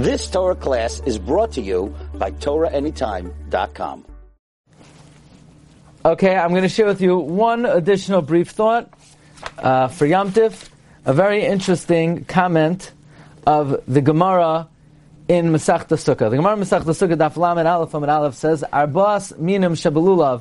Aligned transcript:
This 0.00 0.30
Torah 0.30 0.54
class 0.54 1.02
is 1.04 1.18
brought 1.18 1.52
to 1.52 1.60
you 1.60 1.94
by 2.14 2.30
TorahAnytime.com. 2.30 4.06
Okay, 6.06 6.34
I'm 6.34 6.48
going 6.52 6.62
to 6.62 6.70
share 6.70 6.86
with 6.86 7.02
you 7.02 7.18
one 7.18 7.66
additional 7.66 8.22
brief 8.22 8.48
thought 8.48 8.88
uh, 9.58 9.88
for 9.88 10.06
Yom 10.06 10.32
Tif, 10.32 10.70
a 11.04 11.12
very 11.12 11.44
interesting 11.44 12.24
comment 12.24 12.92
of 13.46 13.82
the 13.86 14.00
Gemara 14.00 14.70
in 15.28 15.52
Masechta 15.52 15.98
Sukkah. 15.98 16.30
The 16.30 16.36
Gemara 16.36 16.54
in 16.54 16.60
Masechta 16.60 16.96
Sukkah, 16.96 17.18
Daf 17.18 17.36
Lamed 17.36 17.66
Aleph 17.66 17.92
Amid 17.92 18.08
Aleph 18.08 18.34
says, 18.34 18.64
Arbas 18.72 19.36
minim 19.38 19.74
shabelulav, 19.74 20.40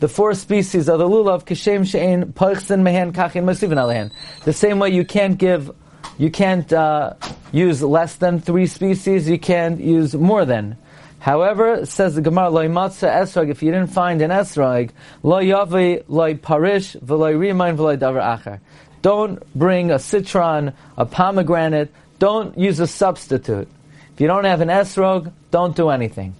the 0.00 0.08
four 0.08 0.34
species 0.34 0.88
of 0.88 0.98
the 0.98 1.08
lulav, 1.08 1.44
kishem 1.44 1.86
she'en 1.86 2.32
poichsen 2.32 2.80
mehen 2.80 3.12
kachin 3.12 3.44
masivin 3.44 3.78
alehen. 3.78 4.10
The 4.42 4.52
same 4.52 4.80
way 4.80 4.90
you 4.90 5.04
can't 5.04 5.38
give, 5.38 5.70
you 6.18 6.32
can't 6.32 6.72
uh, 6.72 7.14
use 7.52 7.82
less 7.82 8.16
than 8.16 8.40
three 8.40 8.66
species, 8.66 9.28
you 9.28 9.38
can't 9.38 9.80
use 9.80 10.14
more 10.14 10.44
than. 10.44 10.76
However, 11.18 11.84
says 11.84 12.14
the 12.14 12.22
Gemara, 12.22 12.48
loy 12.50 12.68
matzah 12.68 13.12
esrog, 13.12 13.50
if 13.50 13.62
you 13.62 13.70
didn't 13.70 13.90
find 13.90 14.22
an 14.22 14.30
esrog, 14.30 14.90
loy 15.22 15.44
yavi, 15.44 16.04
loy 16.08 16.36
parish, 16.36 16.96
v'loy 16.96 17.36
rimain, 17.36 17.76
v'loy 17.76 17.98
davar 17.98 18.38
acher. 18.38 18.60
Don't 19.02 19.42
bring 19.54 19.90
a 19.90 19.98
citron, 19.98 20.72
a 20.96 21.04
pomegranate, 21.04 21.92
don't 22.18 22.56
use 22.58 22.80
a 22.80 22.86
substitute. 22.86 23.68
If 24.14 24.20
you 24.20 24.26
don't 24.26 24.44
have 24.44 24.60
an 24.60 24.68
esrog, 24.68 25.32
don't 25.50 25.76
do 25.76 25.90
anything. 25.90 26.34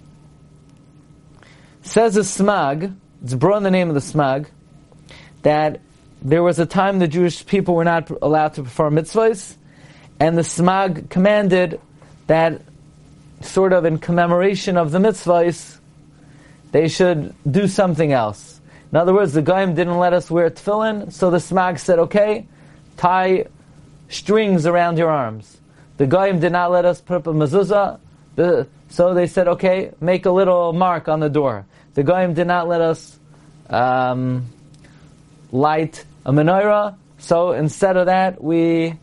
Says 1.83 2.17
a 2.17 2.21
smag, 2.21 2.95
it's 3.23 3.33
brought 3.35 3.57
in 3.57 3.63
the 3.63 3.71
name 3.71 3.89
of 3.89 3.95
the 3.95 4.01
smag, 4.01 4.47
that 5.43 5.79
there 6.23 6.43
was 6.43 6.59
a 6.59 6.65
time 6.65 6.99
the 6.99 7.07
Jewish 7.07 7.45
people 7.45 7.75
were 7.75 7.83
not 7.83 8.09
allowed 8.21 8.55
to 8.55 8.63
perform 8.63 8.95
mitzvahs, 8.95 9.55
and 10.21 10.37
the 10.37 10.43
smag 10.43 11.09
commanded 11.09 11.81
that 12.27 12.61
sort 13.41 13.73
of 13.73 13.85
in 13.85 13.97
commemoration 13.97 14.77
of 14.77 14.91
the 14.91 14.99
mitzvahs, 14.99 15.79
they 16.71 16.87
should 16.87 17.33
do 17.49 17.67
something 17.67 18.13
else. 18.13 18.61
In 18.91 18.97
other 18.97 19.15
words, 19.15 19.33
the 19.33 19.41
Goyim 19.41 19.73
didn't 19.73 19.97
let 19.97 20.13
us 20.13 20.29
wear 20.29 20.51
tefillin, 20.51 21.11
so 21.11 21.31
the 21.31 21.39
smag 21.39 21.79
said, 21.79 21.97
okay, 21.97 22.45
tie 22.97 23.47
strings 24.09 24.67
around 24.67 24.99
your 24.99 25.09
arms. 25.09 25.57
The 25.97 26.05
Goyim 26.05 26.39
did 26.39 26.51
not 26.51 26.69
let 26.69 26.85
us 26.85 27.01
put 27.01 27.15
up 27.15 27.25
a 27.25 27.33
mezuzah, 27.33 27.99
the, 28.35 28.67
so 28.89 29.15
they 29.15 29.25
said, 29.25 29.47
okay, 29.47 29.91
make 29.99 30.27
a 30.27 30.31
little 30.31 30.71
mark 30.71 31.07
on 31.07 31.19
the 31.19 31.29
door. 31.29 31.65
The 31.95 32.03
Goyim 32.03 32.35
did 32.35 32.45
not 32.45 32.67
let 32.67 32.81
us 32.81 33.17
um, 33.71 34.45
light 35.51 36.05
a 36.27 36.31
menorah, 36.31 36.95
so 37.17 37.53
instead 37.53 37.97
of 37.97 38.05
that, 38.05 38.43
we 38.43 38.99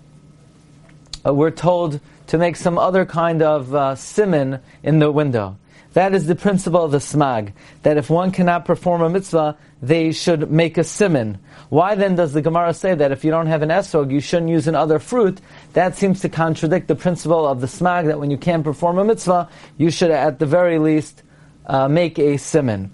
uh, 1.28 1.34
were 1.34 1.50
told 1.50 2.00
to 2.28 2.38
make 2.38 2.56
some 2.56 2.78
other 2.78 3.04
kind 3.04 3.42
of 3.42 3.74
uh, 3.74 3.94
simon 3.94 4.60
in 4.82 4.98
the 4.98 5.12
window. 5.12 5.56
That 5.94 6.14
is 6.14 6.26
the 6.26 6.34
principle 6.34 6.84
of 6.84 6.92
the 6.92 6.98
smag, 6.98 7.52
that 7.82 7.96
if 7.96 8.10
one 8.10 8.30
cannot 8.30 8.64
perform 8.64 9.02
a 9.02 9.08
mitzvah, 9.08 9.56
they 9.82 10.12
should 10.12 10.50
make 10.50 10.78
a 10.78 10.84
simon. 10.84 11.38
Why 11.70 11.94
then 11.94 12.14
does 12.14 12.32
the 12.34 12.42
Gemara 12.42 12.74
say 12.74 12.94
that 12.94 13.10
if 13.10 13.24
you 13.24 13.30
don't 13.30 13.46
have 13.46 13.62
an 13.62 13.70
esrog, 13.70 14.12
you 14.12 14.20
shouldn't 14.20 14.50
use 14.50 14.68
another 14.68 14.98
fruit? 14.98 15.40
That 15.72 15.96
seems 15.96 16.20
to 16.20 16.28
contradict 16.28 16.88
the 16.88 16.94
principle 16.94 17.46
of 17.46 17.60
the 17.60 17.66
smag, 17.66 18.06
that 18.06 18.20
when 18.20 18.30
you 18.30 18.38
can't 18.38 18.64
perform 18.64 18.98
a 18.98 19.04
mitzvah, 19.04 19.48
you 19.76 19.90
should 19.90 20.10
at 20.10 20.38
the 20.38 20.46
very 20.46 20.78
least 20.78 21.22
uh, 21.66 21.88
make 21.88 22.18
a 22.18 22.36
simon. 22.36 22.90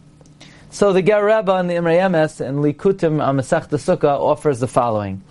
So 0.70 0.92
the 0.92 1.02
Ger 1.02 1.24
Rebbe 1.24 1.52
and 1.52 1.68
the 1.68 1.74
Imrei 1.74 1.98
Emes 1.98 2.40
and 2.40 2.58
Likutim 2.58 3.22
on 3.22 3.36
Masech 3.36 3.68
Sukkah 3.68 4.18
offers 4.18 4.60
the 4.60 4.66
following. 4.66 5.22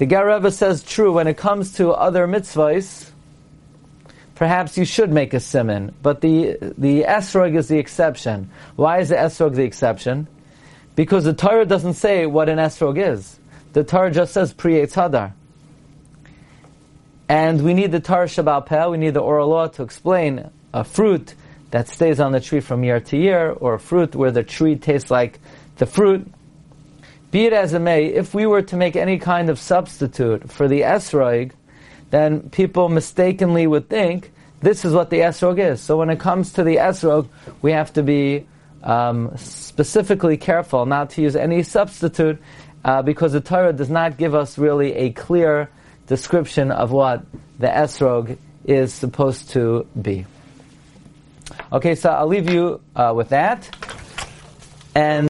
The 0.00 0.06
Rebbe 0.06 0.50
says, 0.50 0.82
true, 0.82 1.12
when 1.12 1.26
it 1.26 1.36
comes 1.36 1.74
to 1.74 1.90
other 1.90 2.26
mitzvahs, 2.26 3.10
perhaps 4.34 4.78
you 4.78 4.86
should 4.86 5.12
make 5.12 5.34
a 5.34 5.40
simon, 5.40 5.94
but 6.02 6.22
the, 6.22 6.56
the 6.78 7.02
esrog 7.02 7.54
is 7.54 7.68
the 7.68 7.76
exception. 7.76 8.48
Why 8.76 9.00
is 9.00 9.10
the 9.10 9.16
esrog 9.16 9.56
the 9.56 9.64
exception? 9.64 10.26
Because 10.96 11.24
the 11.24 11.34
Torah 11.34 11.66
doesn't 11.66 11.94
say 11.94 12.24
what 12.24 12.48
an 12.48 12.56
esrog 12.56 12.96
is. 12.96 13.38
The 13.74 13.84
Torah 13.84 14.10
just 14.10 14.32
says 14.32 14.54
pri 14.54 14.86
hadar. 14.86 15.34
And 17.28 17.62
we 17.62 17.74
need 17.74 17.92
the 17.92 18.00
Torah 18.00 18.24
Shabbal 18.24 18.64
Peh, 18.64 18.86
we 18.86 18.96
need 18.96 19.12
the 19.12 19.20
oral 19.20 19.50
law 19.50 19.66
to 19.66 19.82
explain 19.82 20.48
a 20.72 20.82
fruit 20.82 21.34
that 21.72 21.88
stays 21.88 22.20
on 22.20 22.32
the 22.32 22.40
tree 22.40 22.60
from 22.60 22.84
year 22.84 23.00
to 23.00 23.18
year, 23.18 23.50
or 23.50 23.74
a 23.74 23.78
fruit 23.78 24.16
where 24.16 24.30
the 24.30 24.44
tree 24.44 24.76
tastes 24.76 25.10
like 25.10 25.40
the 25.76 25.84
fruit. 25.84 26.26
Be 27.30 27.46
it 27.46 27.52
as 27.52 27.74
it 27.74 27.78
may, 27.78 28.06
if 28.06 28.34
we 28.34 28.44
were 28.46 28.62
to 28.62 28.76
make 28.76 28.96
any 28.96 29.18
kind 29.18 29.50
of 29.50 29.58
substitute 29.58 30.50
for 30.50 30.66
the 30.66 30.80
esrog, 30.80 31.52
then 32.10 32.50
people 32.50 32.88
mistakenly 32.88 33.66
would 33.66 33.88
think 33.88 34.32
this 34.60 34.84
is 34.84 34.92
what 34.92 35.10
the 35.10 35.20
esrog 35.20 35.58
is. 35.58 35.80
So 35.80 35.96
when 35.96 36.10
it 36.10 36.18
comes 36.18 36.52
to 36.54 36.64
the 36.64 36.76
esrog, 36.76 37.28
we 37.62 37.72
have 37.72 37.92
to 37.92 38.02
be 38.02 38.46
um, 38.82 39.36
specifically 39.36 40.36
careful 40.36 40.86
not 40.86 41.10
to 41.10 41.22
use 41.22 41.36
any 41.36 41.62
substitute, 41.62 42.42
uh, 42.84 43.02
because 43.02 43.32
the 43.32 43.40
Torah 43.40 43.72
does 43.72 43.90
not 43.90 44.16
give 44.16 44.34
us 44.34 44.58
really 44.58 44.92
a 44.94 45.10
clear 45.10 45.70
description 46.08 46.72
of 46.72 46.90
what 46.90 47.24
the 47.58 47.68
esrog 47.68 48.36
is 48.64 48.92
supposed 48.92 49.50
to 49.50 49.86
be. 50.00 50.26
Okay, 51.72 51.94
so 51.94 52.10
I'll 52.10 52.26
leave 52.26 52.50
you 52.50 52.80
uh, 52.96 53.12
with 53.14 53.28
that. 53.28 53.68
And 54.94 55.29